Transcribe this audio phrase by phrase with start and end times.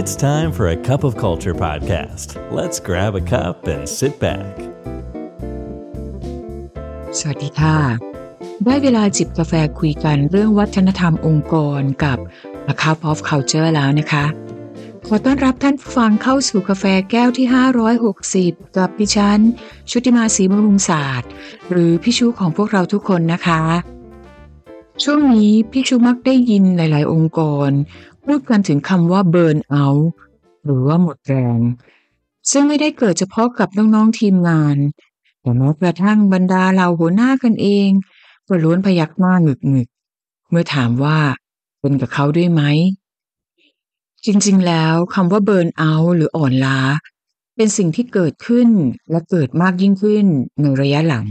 [0.00, 2.28] It's time for a cup of culture podcast.
[2.58, 4.52] Let's grab a cup and sit back.
[7.18, 7.76] สวัสดีค่ะ
[8.64, 12.18] ได้เวลาจิบกาแฟคุยกันเรื่องวัฒนธรรมองค์กรกับ
[12.72, 14.26] A Cup of Culture แล้วนะคะ
[15.06, 17.46] ขอต้อนรับท่านผู้ฟังเข้าสู่กาแฟแก้วที่
[18.12, 19.40] 560 กับดิฉัน
[19.90, 21.30] ชุติมาศรีบรุงศาสตร์
[21.70, 23.62] หรือพี่ชูของพวกเราทุกคนนะคะ
[25.04, 27.70] ช่วงนี้พี่ชูมักได้ยินหลาย ๆ องค์กร
[28.26, 30.04] พูดกันถึงคำว่า burn out
[30.64, 31.58] หรือว่าหมดแรง
[32.50, 34.76] ซึ่งไม่ได้เกิดเฉพาะกับน้องๆทีมงาน
[35.40, 37.88] แต่แม้กระทั่งบรรดาเราหัวหน้ากันเอง
[38.48, 39.88] ก็ล้วนพยักหน้าหงึกหงึก
[40.50, 41.18] เมื่อถามว่า
[41.80, 42.62] เป็นกับเขาด้วยไหม
[44.24, 46.78] จริงๆแล้วคำว่า burn out หรืออ่อนล้า
[47.56, 48.68] เป็นสิ่งที่เกิดขึ้น
[49.10, 50.26] และเกิดมากยิ่งขึ้น
[50.60, 51.26] ในระยะหลัง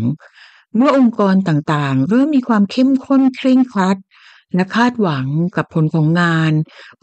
[0.75, 3.97] เมื่อองค์กรต่างๆ เริ่มมีความเข้มข้นเคร่งครัด
[4.55, 6.51] และคาดหวังกับผลของงาน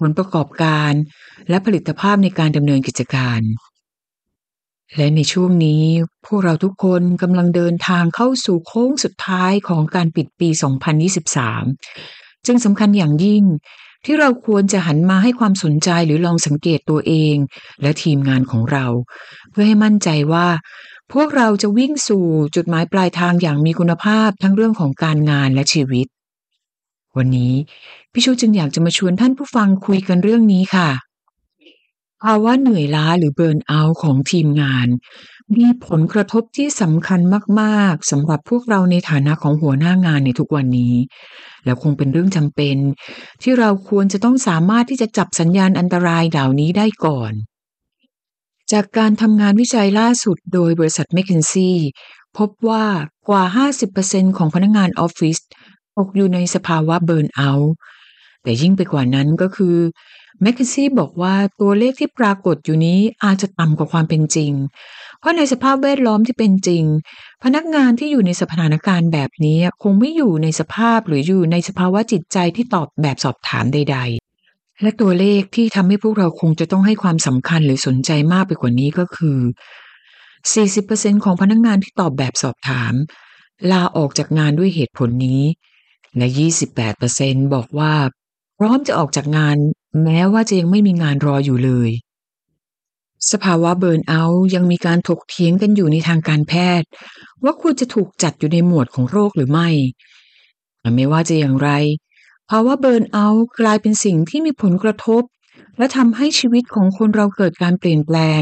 [0.01, 0.93] ผลประกอบการ
[1.49, 3.41] และผลิตภาพในการดำเนินกิจการ
[4.97, 5.85] และในช่วงนี้
[6.27, 10.49] พวกเราทุกคนกำลังเดินทางเข้าสู่โค้งสุดท้ายของการปิดปี
[11.27, 13.45] 2023 จึงสำคัญอย่างยิ่ง
[14.05, 17.37] ที่เราควรจะหันมาให้ความสนใจหรือลองสังเกตตัวเอง
[17.83, 18.87] และทีมงานของเรา
[19.51, 20.49] เพื่อให้มั่นใจว่า
[21.13, 22.25] พวกเราจะวิ่งสู่
[22.55, 26.07] จุดหมายปลายทางอย่างมีคุณภาพทั้งเรื่องของการงานและชีวิต
[27.19, 27.53] วันนี้
[28.13, 30.89] พี่ชูจึงอยากจะมาชวนท่านผู้ฟังคุยกันเรื่องนี้ค่ะ
[32.23, 34.89] ภาวะเหนื่อยล้าหรือเบิร์นเอาท์ของทีมงาน
[35.57, 37.21] มีผลกระทบที่สำคัญ
[37.61, 40.95] มากๆสำหรับพวกเราในฐานะของหัวหน้างานในทุกวันนี้
[41.65, 42.77] แล้วคงเป็นเรื่องจำเป็น
[43.43, 47.33] ที่เราควรจะต้องสามารถที่จะจับสัญญาณอันตรายเหล่านี้ได้ก่อน
[48.73, 51.79] จากการทำงานวิจัยล่าสุดโดยบริษัท m c k เคนซี่
[52.39, 52.85] พบว่า
[53.29, 53.45] กว่า
[53.91, 55.39] 50%ของพนักงานออฟฟิศ
[55.99, 57.73] ตกอยู่ในสภาวะเบิร์นเอาท์
[58.43, 59.77] แต่ยิ่งไปกว่านั้นก็คือ
[60.43, 64.53] แมคเคนซี่บอกว่าตัวเลขที่ปรากฏอยู่นี้อาจจะต่ำกว่าความเป็นจริง
[65.19, 66.85] เพราะในสภาพแวดล้อมที่เป็นจริง
[67.45, 73.99] พนักงานที่อยู่ในสถานการณ์แบบนี้คงไม่อยู่ในสภาพหรืออยู่ในสภาวะจิตใจที่ตอบแบบสอบถามใด
[74.39, 79.39] ๆ และตัวเลขที่ทำให้พวกเราคงจะต้องให้ความสำคัญหรือสนใจมากไปกว่านี้ก็คือ
[80.53, 82.93] 40%ของพนักงานที่ตอบแบบสอบถาม
[83.73, 85.43] ลาออกจากงานด้วยเหตุผลนี้
[86.17, 86.27] และ
[86.91, 87.95] 28%บอกว่า
[88.59, 89.57] พร้อมจะออกจากงาน
[90.05, 91.91] แม้ว่าจะยังไม่มีงานรออยู่เลย
[93.31, 96.89] สภาวะเบิร์นเอาท์ยังมีการถกเถียงกันอยู่ในทางการแพทย์
[97.45, 99.69] ว่าควรจะถูกจัดอยู่ในหมวดของโรคหรือไม่
[100.81, 101.71] แต่ไม่ว่าจะอย่างไร
[102.51, 105.23] ภาวะเบิร์นเอาท์กลายเป็นสิ่งที่มีผลกระทบ
[105.79, 108.41] และทำให้ชีวิตของคนเราเกิดการเปลี่ยนแปลง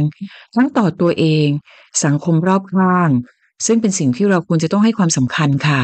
[0.55, 1.49] ทั้งต่อตัวเอง
[2.05, 3.11] สังคมรอบข้าง
[3.67, 5.83] ซึ่งเป็นสิ่งที่เราควรจะต้องให้ความสำคัญค่ะ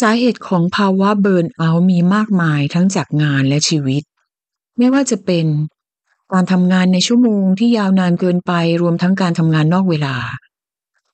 [0.00, 4.02] สาเหตุของภาวะเบิร์นเอาท์มีมากมายทั้งจากงานและชีวิต
[4.78, 5.46] ไม่ว่าจะเป็น
[6.32, 8.52] การทำงานในชั่วโมงที่ยาวนานเกินไป
[8.82, 10.16] รวมทั้งการทำงานนอกเวลา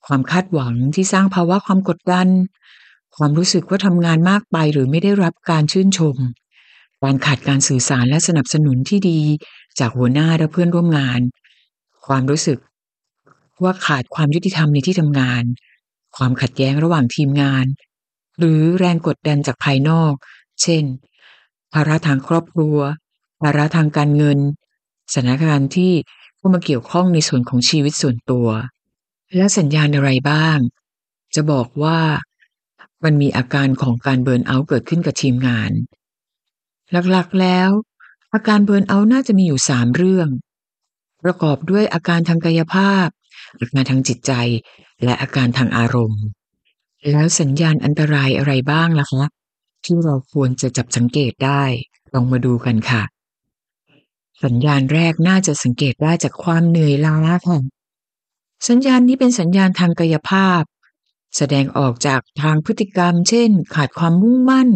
[0.05, 2.27] ความคาดหวังที่สร้างภาวะความกดดัน
[3.17, 6.15] ความรู้สึกว่าทำงานมากไปหรือไม่ได้รับการชื่นชม
[7.03, 9.21] การขาดการสื่อสารและสนับสนุนที่ดี
[9.79, 11.19] จากหัวหน้าและเพื่อนร่วมงาน
[12.07, 12.57] ความรู้สึก
[13.63, 15.43] ว่าขาดความยุติธรรมในที่ทำงาน
[16.17, 17.65] ความขัดแย้งระหว่างทีมงาน
[18.41, 20.13] หรือแรงกดดันจากภายนอก
[20.61, 20.83] เช่น
[21.73, 22.77] ภาระทางครอบครัว
[23.41, 24.39] ภาระทางการเงิน
[25.13, 25.93] สถานการณ์ที่
[26.37, 28.47] เข้ามาเกี่ยวข้องในส่วนของชีวิตส่วนตัว
[29.35, 30.57] และสัญญาณอะไรบ้าง
[31.35, 31.99] จะบอกว่า
[33.03, 35.71] มันมีอาการของการเบิร์นเอาท์เกิดขึ้นกับทีมงาน
[37.11, 37.69] หลักๆแล้ว
[38.33, 40.29] อาการเบิร์นเอาท์น่าจะมีอยู่สามเรื่อง
[41.23, 43.07] ประกอบด้วยอาการทางกายภาพ
[43.59, 44.31] อาการทางจิตใจ
[45.03, 46.23] และอาการทางอารมณ์
[47.09, 49.25] แล้วสัญญาณอันตรายอะไรบ้างล่ะคะ
[49.85, 51.63] ที่เราควรจะจับสังเกตได้
[52.13, 53.03] ลองมาดูกันค่ะ
[54.43, 57.15] สัญญาณแรกน่าจะสังเกตได้จากความเหนื่อยล้า
[57.47, 57.59] ค่ะ
[58.69, 60.61] สัญญาณนี้เป็นสัญญาณทางกายภาพ
[61.37, 64.69] แสดงออกจากทางพฤติกรรม เช่น ขาดความมุ่งมั่น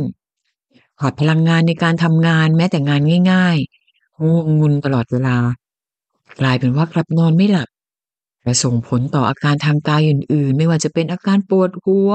[1.00, 5.38] ขาดพลังงานในการทำงานแม้แต่งานง่ายๆง่วงงุนตลอดเวลา
[6.40, 7.70] กลายเป็นว่ากลับนอนไม่หลับ
[8.46, 12.12] และส่งผลต่ออาการทางกายอื่น ๆ ไม่ว่าจะเป็นอาการปวดหัว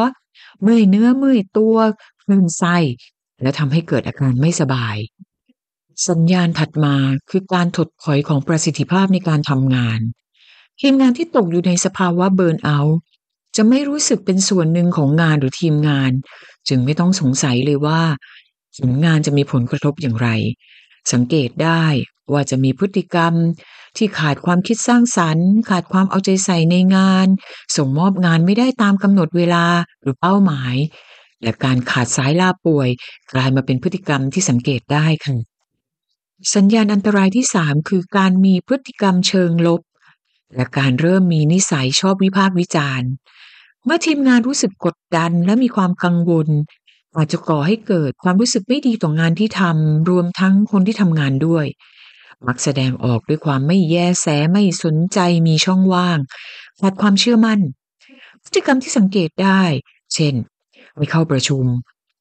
[0.62, 1.76] เมื่อยเนื้อเมื่อยตัว
[2.22, 2.76] คลื่นไส้
[3.42, 4.96] และทำให้เกิดอาการไม่สบาย
[6.08, 6.96] สัญญาณถัดมา
[7.30, 10.00] คือการถดถอยของประสิทธิภาพในการทำงาน
[10.80, 12.98] ทีมงานที่ตกอยู่ในสภาวะเบิร์นเอาท์
[13.56, 16.10] จะไม่รู้สึกเป็นส่วนหนึ่งของงานหรือทีมงาน
[16.68, 18.00] จึงไม่ต้องสงสัยเลยว่า
[18.78, 20.28] ผลงานจะมีผลกระทบอย่างไร
[21.12, 21.84] สังเกตได้
[22.32, 23.34] ว่าจะมีพฤติกรรม
[23.96, 27.26] ที่ขาดความคิดสร้างสรรค์ ขาดความเอาใจใส่ในงาน
[27.76, 29.64] ส่งมอบงานไม่ได้ตามกำหนดเวลา
[30.02, 30.76] หรือเป้าหมาย
[31.42, 32.88] และการขาดสายลาป่วย
[33.32, 35.36] กลายมาเป็นพฤติกรรมที่สังเกตได้ค่ะ
[36.54, 39.80] สัญญาณอันตรายที่ 3 คือการมีพฤติกรรมเชิงลบ
[40.54, 43.10] และการเริ่มมีนิสัยชอบวิพากษ์วิจารณ์
[43.84, 46.48] เมื่อทีมงานรู้สึกกดดันและมีความกังวล
[47.16, 51.66] อาจจะก่อให้เกิดความรู้สึกไม่ดีต่องานที่ทำรวมทั้งคนที่ทำงานด้วย
[52.46, 56.18] มักแสดงออกด้วยความไม่แยแสไม่สนใจมีช่องว่าง
[56.80, 57.60] ขาดความเชื่อมั่น
[58.42, 59.62] พฤติกรรมที่สังเกตได้
[60.14, 60.34] เช่น
[60.96, 61.64] ไม่เข้าประชุม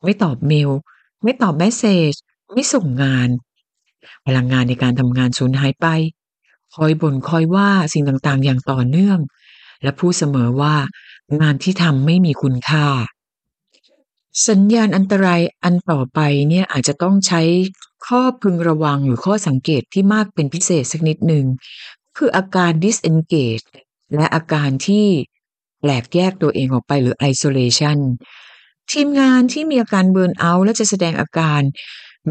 [0.03, 0.69] ไม่ตอบเมล
[1.23, 2.13] ไม่ตอบแมสเซจ
[2.53, 3.29] ไม่ส่งงาน
[4.25, 5.87] พลังงานในการทำงานสูญหายไป
[6.75, 9.19] คอยบ่นคอยว่าสิ่งต่างๆ อย่างต่อเนื่อง
[9.83, 10.75] และพูดเสมอว่า
[11.41, 12.85] งานที่ทำไม่มีคุณค่า
[14.47, 17.41] สัญญาณอันตรายอันต่อไปเนี่ยอาจจะต้องใช้
[18.07, 21.45] ข้อพึงระวังหรือข้อสังเกตที่มากเป็นพิเศษสักนิดหนึ่ง
[22.17, 23.65] คืออาการ disengage
[24.15, 25.07] และอาการที่
[25.81, 27.99] แปลกแยกตัวเองออกไปหรือ isolation
[28.91, 31.61] ทีมงานที่มีอาการเบิร์นเอาท์และจะแสดงอาการ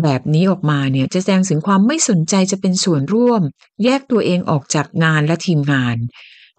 [0.02, 3.42] แบบนี้ออกมาเนี่ยจะแสดงถึงความไม่สนใจจะเป็นส่วนร่วม
[3.84, 5.96] แยกตัวเองออกจากงานและทีมงาน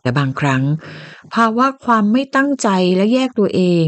[0.01, 0.63] แต่บางครั้ง
[1.33, 3.83] ภาวะความไม่ตั้งใจและแยกตัวเอง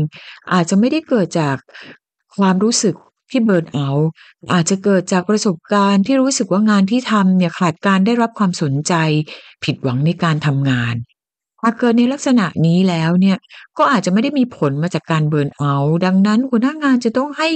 [0.54, 1.56] อาจจะไม่ได้เกิดจาก
[2.38, 2.96] ความรู้สึก
[3.30, 3.90] ที่เบิร์นเอา
[4.54, 8.94] อาจจะเกิดจากประสบการณ์ที่รู้สึกว่างานที่ทำเนี่ยขาดการได้รับความสนใจ
[9.63, 10.96] ผิดหวังในการทำงาน
[11.63, 13.38] หากเกิดในลักษณะนี้แล้วเนี่ย
[13.78, 15.75] ก็อาจจะไม่ได้มีผลมาจากการเบิร์นเอา
[16.06, 17.50] ดังนั้นหัวหน้างานจะต้องให้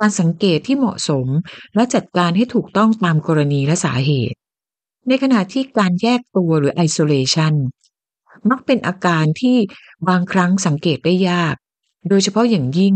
[0.00, 1.26] การสังเกตที่เหมาะสม
[1.74, 4.36] และจัดการให้ถูกต้องตามกรณีและสาเหตุ
[5.08, 7.54] ในขณะที่การแยกตัวหรือ isolation
[8.50, 9.56] มักเป็นอาการที่
[10.08, 11.54] บางครั้งสังเกตได้ยาก
[12.08, 12.94] โดยเฉพาะอย่างยิ่ง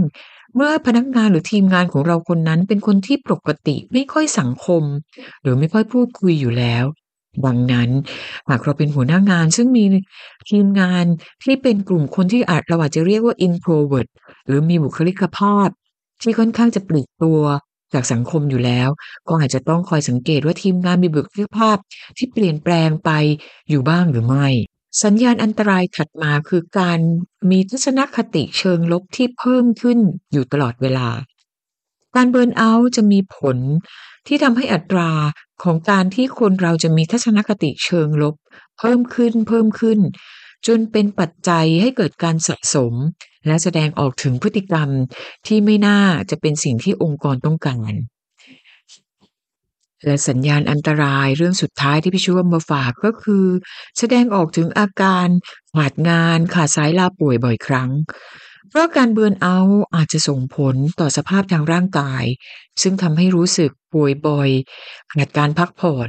[0.55, 4.83] เมื่อพนักงานหรือทีมงานของเราคนนั้นเป็นคนที่ปกติไม่ค่อยสังคม
[5.43, 6.85] หรือไม่ค่อยพูดคุยอยู่แล้ว
[7.45, 7.91] ดังนั้น
[8.49, 9.85] หากเราเป็นหัวหน้างานซึ่งมี
[10.51, 11.05] ทีมงาน
[11.45, 14.09] ที่เป็นกลุ่มคนที่อาจเราอาจจะเรียกว่า introvert
[14.47, 15.69] หรือมีบุคลิกภาพ
[16.23, 17.41] ที่ค่อนข้างจะปลีกตัว
[17.95, 18.89] จากสังคมอยู่แล้ว
[19.29, 21.77] ก็อาจจะต้องคอยสังเกตว่าทีมงานมีบุคลิกภาพ
[22.17, 23.11] ที่เปลี่ยนแปลงไป
[23.71, 24.47] อยู่บ้างหรือไม่
[25.03, 26.99] สัญญาณอันตรายถัดมาคือการ
[27.51, 29.99] มีทัศนคติเชิงลบที่เพิ่มขึ้น
[30.33, 31.09] อยู่ตลอดเวลา
[32.17, 33.57] การเบิร์นเอาท์จะมีผล
[34.27, 35.11] ที่ทำให้อัตรา
[35.63, 38.35] ของการที่คนเราจะมีทัศนคติเชิงลบ
[38.79, 39.99] เพิ่มขึ้นเพิ่มขึ้น
[40.67, 42.95] จนเป็นปัจจัยให้เกิดการสะสม
[43.47, 44.89] และแสดงออกถึงพฤติกรรม
[45.47, 47.93] ที่ไม่น่าจะเป็นสิ่งที่องค์กรต้องการ
[50.05, 53.47] และสัญญาณอันตรายเรื่องสุดท้ายที่พี่ช่วมาฝากก็คือ
[53.99, 55.27] แสดงออกถึงอาการ
[55.75, 57.91] ขาดงานขาดสายลาป่วยบ่อยครั้ง
[58.69, 59.59] เพราะการเบิร์นเอา
[59.95, 62.25] อาจจะส่งผลต่อสภาพทางร่างกาย
[62.83, 64.51] ซึ่งทำให้รู้สึกป่วยบ่อย
[65.13, 66.09] ขาดการพักผ่อน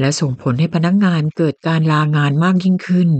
[0.00, 3.10] และส่งผลให้พนักงานเกิดการลางานมากยิ่งขึ้น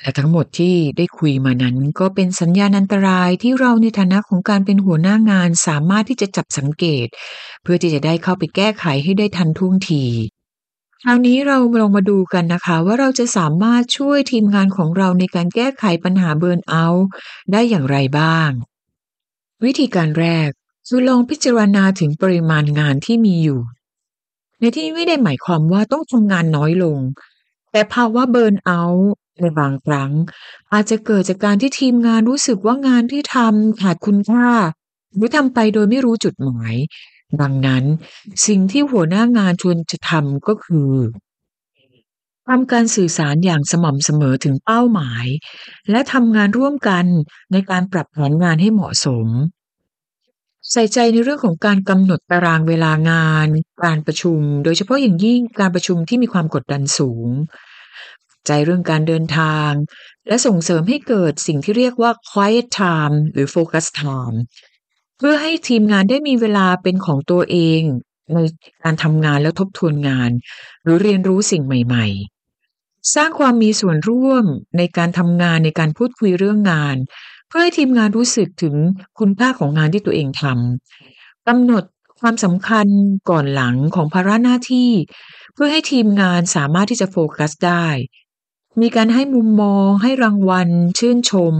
[0.00, 7.06] และทั้งหมดที่ได้คุยมานั้นก็เป็นสัญญาณอันตรายที่เราในฐานะของการเป็นหัวหน้างานสามารถที่จะจับสังเกต
[7.62, 10.04] เพื่อที่จะได้เข้าไปแก้ไขให้ได้ทันท่วงที
[11.02, 17.06] คราวนี้เราลองมาดูกันนะคะ ว่าเราจะสามารถช่วยทีมงานของเราในการแก้ไขปัญหาเบิร์นเอาท์
[17.52, 18.50] ได้อย่างไรบ้าง
[19.64, 20.50] วิธีการแรก
[20.88, 23.60] คือลองพิจารณาถึงปริมาณงานที่มีอยู่
[24.60, 26.98] ในที่นี้ไม่ได้หมายความว่าต้องทำงานน้อยลง
[27.72, 30.12] แต่ภาวะเบิร์นเอาท์ ในบางครั้ง
[30.72, 34.48] อาจจะเกิดจากการที่ทีมงานรู้สึกว่างานที่ทำขาดคุณค่า
[35.14, 36.74] หรือทำไปโดยไม่รู้จุดหมาย
[37.40, 37.84] ดังนั้น
[38.46, 40.92] สิ่งที่หัวหน้างานชวนจะทำก็คือ
[42.48, 45.26] ทำการสื่อสารอย่างสม่ำเสมอถึงเป้าหมาย
[45.90, 47.04] และทำงานร่วมกัน
[47.52, 49.28] ในการปรับแผนงานให้เหมาะสม
[50.72, 53.46] ใส่ใจในเรื่องของการกำหนดตารางเวลางาน
[53.84, 57.28] การประชุม โดยเฉพาะอย่างยิ่งการประชุมที่มีความกดดันสูง
[58.46, 59.70] ใจเรื่องการเดินทาง
[60.28, 64.36] และส่งเสริมให้เกิดสิ่งที่เรียกว่า quiet time หรือ focus time
[65.18, 67.82] เพื่อให้ทีมงานได้มีเวลาเป็นของตัวเอง
[68.34, 68.38] ใน
[68.82, 70.30] การทำงานแล้วทบทวนงาน
[70.82, 74.44] หรือเรียนรู้สิ่งใหม่ๆ สร้างความมีส่วนร่วม
[74.78, 76.96] ในการทำงานในการพูดคุยเรื่องงาน
[77.48, 78.74] เพื่อให้ทีมงานรู้สึกถึง
[79.18, 81.84] คุณค่าของงานที่ตัวเองทำกำหนด
[82.20, 82.86] ความสำคัญ
[83.30, 84.90] ก่อนหลังของภาระหน้าที่
[85.54, 87.86] เพื่อให้ทีมงานสามารถที่จะโฟกัสได้
[88.80, 91.54] มีการให้มุมมอง ให้รางวัล ชื่นชม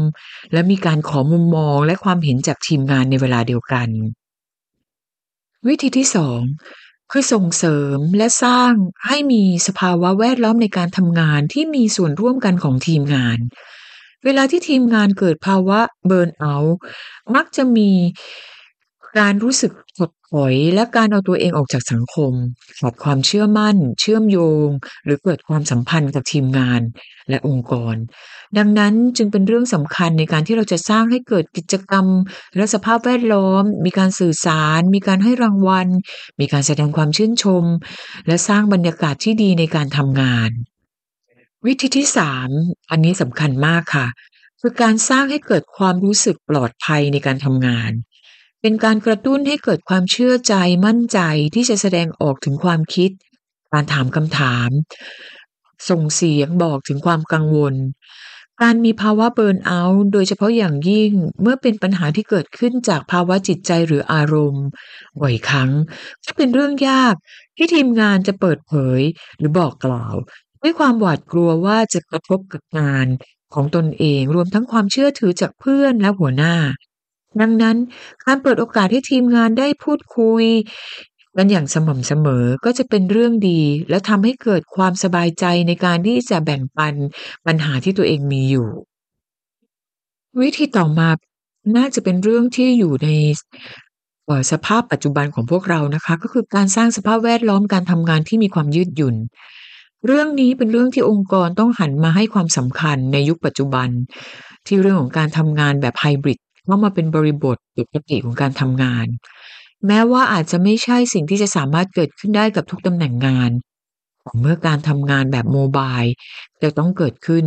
[0.53, 3.89] และมีการขอมุมมองและความเห็นจากทีมงานในเวลาเดียวกัน
[5.69, 6.41] วิธีที่สอง
[7.11, 8.73] คือส่งเสริมและสร้าง
[9.07, 13.39] ให้มีสภาวะแวดล้อมในการทำงานที่มีส่วนร่วมกันของทีมงาน
[14.25, 16.79] เวลาที่ทีมงานเกิดภาวะเบิร์นเอาท์
[17.35, 17.91] มักจะมี
[19.19, 22.33] การรู้สึกถดถอยและการเอาตัวเองออกจากสังคม
[22.81, 24.69] ขาดความเชื่อมั่น เชื่อมโยง
[25.05, 26.81] หรือเกิดความสัมพันธ์กับทีมงาน
[27.29, 27.97] และองค์กร
[28.59, 32.07] ดังนั้นจึงเป็นเรื่องสำคัญในการที่เราจะสร้างให้เกิดกิจกรรม
[32.57, 35.89] และสภาพแวดล้อม มีการสื่อสาร มีการให้รางวัล
[36.41, 37.65] มีการแสดงความชื่นชม
[38.27, 40.51] และสร้างบรรยากาศที่ดีในการทำงาน
[41.67, 42.49] วิธีที่สาม
[42.91, 44.07] อันนี้สำคัญมากค่ะ
[44.61, 47.93] คือการสร้างให้เกิดความรู้สึกปลอดภัยในการทำงาน
[48.67, 50.55] เป็นการกระตุ้นให้เกิดความเชื่อใจ
[50.87, 51.21] มั่นใจ
[51.55, 53.11] ที่จะแสดงออกถึงความคิด
[53.73, 54.71] การถามคำถาม
[55.89, 57.75] ส่งเสียงบอกถึงความกังวล
[58.63, 64.67] การมีภาวะเบิร์นเอาท์โดยเฉพาะอย่างยิ่งเมื่อเป็นปัญหาที่เกิดขึ้นจากภาวะจิตใจหรืออารมณ์
[65.21, 65.71] บ่อยครั้ง
[66.27, 67.15] ก็เป็นเรื่องยาก
[67.57, 69.01] ที่ทีมงานจะเปิดเผย
[69.39, 70.15] หรือบอกกล่าว
[70.63, 73.07] ด้วยความหวาดกลัวว่าจะกระทบกับงาน
[73.55, 76.55] ของตนเองรวมทั้งความเชื่อถือจากเพื่อนและหัวหน้า
[77.41, 77.77] ดังนั้น
[78.25, 80.45] การเปิดโอกาสให้ทีมงานได้พูดคุย
[81.37, 83.61] กันอย่างสม่ำเสมอก็จะเป็นเรื่องดี
[83.91, 86.95] และทำให้เกิดความสบายใจในการที่จะแบ่งปัน
[87.47, 88.69] ปัญหาที่ตัวเองมีอยู่
[90.41, 91.11] วิธีต่อมา
[91.77, 93.09] น่าจะเป็นเรื่องที่อยู่ใน
[94.51, 99.17] สภาพปัจจุบันของพวกเรานะคะ ก็คือการสร้างสภาพแวดล้อมการทำงานที่มีความยืดหยุ่น
[100.07, 103.89] เรื่องนี้เป็นเรื่องที่องค์กรต้องหันมาให้ความสำคัญในยุคปัจจุบัน
[104.67, 109.07] ที่เรื่องของการทำงานแบบไฮบริด เข้ามาเป็นบริบทปกติของการทำงาน
[109.87, 113.51] แม้ว่าอาจจะไม่ใช่สิ่งที่จะสามารถเกิดขึ้นได้กับทุกตำแหน่งงาน
[114.41, 116.01] เมื่อการทำงานแบบโมบาย
[116.63, 117.45] จะต้องเกิดขึ้น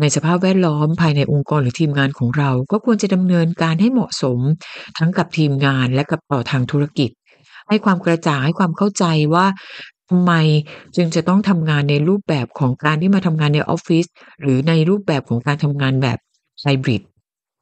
[0.00, 4.38] ในสภาพแวดล้อมภายในองค์กรหรือทีมงานของเรา ก็ควรจะดำเนินการให้เหมาะสม
[4.98, 7.10] ทั้งกับทีมงานและกับต่อทางธุรกิจ
[7.68, 9.46] ให้ความกระจ่างให้ความเข้าใจว่า
[10.10, 10.32] ทำไม
[10.96, 14.06] จึงจะต้องทำงานในรูปแบบของการที่มาทำงานในออฟฟิศ
[14.40, 16.18] หรือในรูปแบบของการทำงานแบบ
[16.62, 17.02] ไฮบริด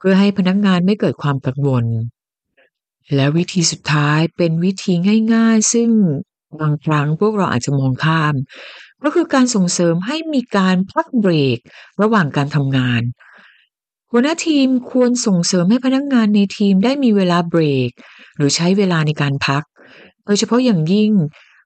[0.05, 1.85] พื่อให้พนักงานไม่เกิดความกังวล
[3.15, 4.93] และวิธีสุดท้ายเป็นวิธี
[5.35, 5.91] ง่ายๆ ซึ่ง
[6.61, 8.35] บางครั้งพวกเราอาจจะมองข้าม
[9.03, 11.59] ก็คือการส่งเสริมให้มีการพักเบรก
[12.03, 13.03] ระหว่างการทำงาน
[14.11, 17.91] หัวหน้าทีมควรส่งเสริมให้พนักงานในทีมได้มีเวลาเบรก
[18.37, 19.63] หรือใช้เวลาในการพัก
[20.25, 21.13] โดยเฉพาะอย่างยิ่ง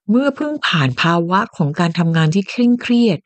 [0.09, 3.19] เมื่อเพิ่งผ่านภาวะของการทำงานที่เคร่งเครียด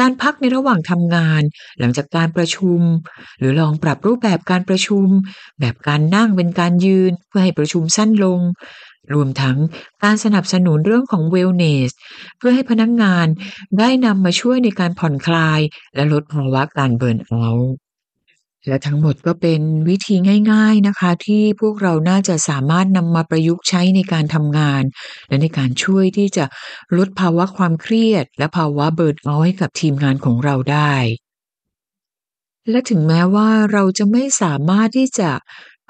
[0.00, 1.42] การพักในระหว่างทำงาน
[1.78, 2.80] หลังจากการประชุม
[3.38, 5.06] หรือลองปรับรูปแบบการประชุม
[5.60, 8.40] แบบการนั่งเป็นการยืน เพื่อให้ประชุมสั้นลง
[9.14, 9.58] รวมทั้ง
[10.04, 11.90] การสนับสนุนเรื่องของเวลเนส
[12.38, 13.26] เพื่อให้พนักงาน
[13.78, 15.60] ได้นำมาช่วยในการผ่อนคลาย
[15.94, 17.72] และลดภาวะการเบิร์นเอาท์
[18.66, 20.16] และทั้งหมดก็เป็นวิธี
[20.52, 24.82] ง่ายๆนะคะ ที่พวกเราน่าจะสามารถนำมาประยุกต์ใช้ในการทำงาน
[25.28, 26.44] และในการช่วยที่จะ
[26.96, 30.94] ลดภาวะความเครียด และภาวะเบิร์นเอาให้กับทีมงานของเราได้
[32.70, 35.30] และถึงแม้ว่าเราจะไม่สามารถที่จะ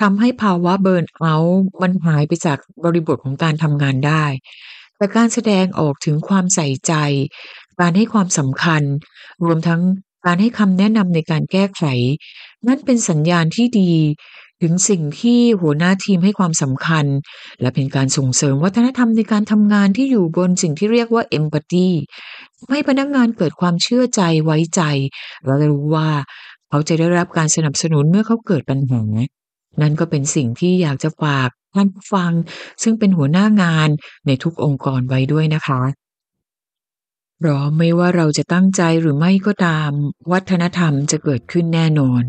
[0.00, 4.24] ทำให้ภาวะเบิร์นเอาท์มันหายไปจากบริบทของการทำงานได้
[4.96, 6.92] แต่การแสดงออกถึงความใส่ใจ
[7.80, 8.82] การให้ความสำคัญ
[9.44, 9.82] รวมทั้ง
[10.26, 11.82] การให้คำแนะนำในการแก้ไข
[12.66, 13.92] นั่นเป็นสัญญาณที่ดี
[14.62, 17.06] ถึงสิ่งที่หัวหน้าทีมให้ความสำคัญ
[17.60, 21.88] และเป็นการส่งเสริมวัฒนธรรมในการทำงานที่อยู่บนสิ่งที่เรียกว่า empathy
[22.70, 24.82] ให้พนักงานเกิดความเชื่อใจไว้ใจ
[25.44, 26.08] และรู้ว่า
[26.68, 29.02] เขาจะได้รับการสนับสนุนเมื่อเขาเกิดปัญหา
[29.82, 32.32] นั่นก็เป็นสิ่งที่อยากจะฝากท่านผู้ฟัง
[32.82, 33.88] ซึ่งเป็นหัวหน้างาน
[34.26, 35.80] ในทุกองค์กรไว้ด้วยนะคะ
[37.44, 39.90] เพราะไม่ว่าเราจะตั้งใจหรือไม่ก็ตาม
[40.32, 42.22] วัฒนธรรมจะเกิดขึ้นแน่นอน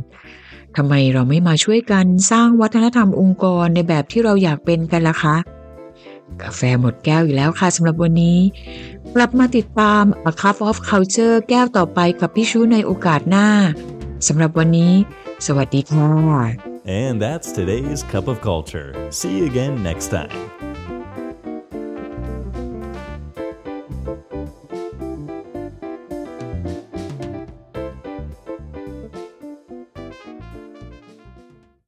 [0.78, 5.36] ทำไมเราไม่มาช่วยกันสร้างวัฒนธรรมองค์กรในแบบที่เราอยากเป็นกันล่ะคะ
[6.42, 8.38] กาแฟหมดแก้วอยู่แล้วค่ะสำหรับวันนี้
[9.16, 13.48] กลับมาติดตาม A Cup of Culture แก้วต่อไปกับพี่ชูในโอกาสหน้า
[14.28, 14.94] สำหรับวันนี้
[15.46, 16.10] สวัสดีค่ะ
[17.04, 18.90] And that's today's Cup of Culture.
[19.20, 20.73] See you again next time.